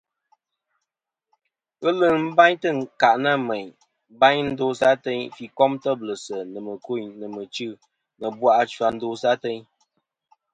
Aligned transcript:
Ghelɨ 1.81 2.07
nɨn 2.13 2.23
bâytɨ̀ 2.37 2.73
ɨnkâʼ 2.77 3.15
nâ 3.23 3.31
mèyn 3.47 3.69
bayn 4.19 4.45
ndosɨ 4.51 4.85
ateyn, 4.93 5.21
fî 5.35 5.45
kom 5.57 5.73
têblɨ̀sɨ̀, 5.83 6.39
nɨ̀ 6.51 6.63
mɨ̀kûyn, 6.67 7.07
nɨ̀ 7.19 7.29
mɨchî, 7.35 7.67
nɨ̀ 8.19 8.29
ɨ̀bwàʼ 8.33 8.57
achfɨ 8.61 8.81
a 8.87 8.89
ndosɨ 8.95 9.27
ateyn. 9.33 9.61